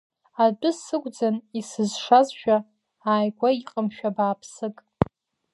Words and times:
Адәы 0.43 0.71
сықәӡан 0.83 1.35
исызшазшәа, 1.59 2.57
ааигәа 3.09 3.49
иҟамшәа 3.59 4.09
бааԥсык. 4.15 4.75